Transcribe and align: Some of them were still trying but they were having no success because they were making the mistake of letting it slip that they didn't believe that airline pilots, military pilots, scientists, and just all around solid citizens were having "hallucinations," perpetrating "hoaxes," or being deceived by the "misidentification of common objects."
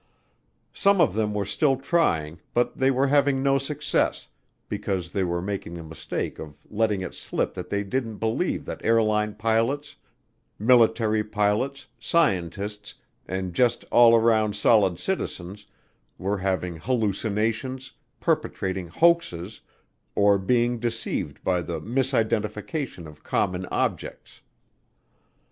Some 0.73 0.99
of 0.99 1.13
them 1.13 1.31
were 1.35 1.45
still 1.45 1.77
trying 1.77 2.39
but 2.55 2.75
they 2.75 2.89
were 2.89 3.05
having 3.05 3.43
no 3.43 3.59
success 3.59 4.29
because 4.67 5.11
they 5.11 5.23
were 5.23 5.43
making 5.43 5.75
the 5.75 5.83
mistake 5.83 6.39
of 6.39 6.65
letting 6.71 7.01
it 7.01 7.13
slip 7.13 7.53
that 7.53 7.69
they 7.69 7.83
didn't 7.83 8.17
believe 8.17 8.65
that 8.65 8.81
airline 8.83 9.35
pilots, 9.35 9.97
military 10.57 11.23
pilots, 11.23 11.85
scientists, 11.99 12.95
and 13.27 13.53
just 13.53 13.85
all 13.91 14.15
around 14.15 14.55
solid 14.55 14.97
citizens 14.97 15.67
were 16.17 16.39
having 16.39 16.79
"hallucinations," 16.79 17.91
perpetrating 18.19 18.87
"hoaxes," 18.87 19.61
or 20.15 20.39
being 20.39 20.79
deceived 20.79 21.43
by 21.43 21.61
the 21.61 21.79
"misidentification 21.79 23.05
of 23.05 23.21
common 23.21 23.67
objects." 23.67 24.41